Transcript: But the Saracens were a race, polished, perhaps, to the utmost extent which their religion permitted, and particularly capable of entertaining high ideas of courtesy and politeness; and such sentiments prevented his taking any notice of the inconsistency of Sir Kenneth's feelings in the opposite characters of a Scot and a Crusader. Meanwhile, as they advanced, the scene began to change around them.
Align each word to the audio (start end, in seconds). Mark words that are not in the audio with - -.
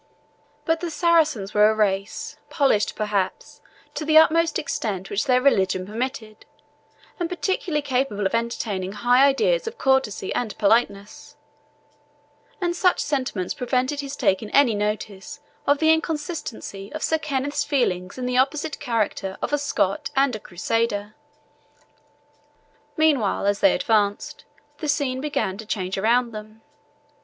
But 0.65 0.79
the 0.79 0.89
Saracens 0.89 1.53
were 1.53 1.69
a 1.69 1.75
race, 1.75 2.35
polished, 2.49 2.95
perhaps, 2.95 3.61
to 3.93 4.03
the 4.03 4.17
utmost 4.17 4.57
extent 4.57 5.11
which 5.11 5.25
their 5.25 5.39
religion 5.43 5.85
permitted, 5.85 6.43
and 7.19 7.29
particularly 7.29 7.83
capable 7.83 8.25
of 8.25 8.33
entertaining 8.33 8.93
high 8.93 9.27
ideas 9.27 9.67
of 9.67 9.77
courtesy 9.77 10.33
and 10.33 10.57
politeness; 10.57 11.35
and 12.59 12.75
such 12.75 12.99
sentiments 12.99 13.53
prevented 13.53 13.99
his 13.99 14.15
taking 14.15 14.49
any 14.49 14.73
notice 14.73 15.39
of 15.67 15.77
the 15.77 15.93
inconsistency 15.93 16.91
of 16.93 17.03
Sir 17.03 17.19
Kenneth's 17.19 17.63
feelings 17.63 18.17
in 18.17 18.25
the 18.25 18.39
opposite 18.39 18.79
characters 18.79 19.37
of 19.39 19.53
a 19.53 19.59
Scot 19.59 20.09
and 20.15 20.35
a 20.35 20.39
Crusader. 20.39 21.13
Meanwhile, 22.97 23.45
as 23.45 23.59
they 23.59 23.75
advanced, 23.75 24.45
the 24.79 24.87
scene 24.89 25.21
began 25.21 25.59
to 25.59 25.65
change 25.67 25.95
around 25.95 26.31
them. 26.31 26.63